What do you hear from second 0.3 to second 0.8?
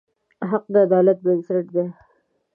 حق د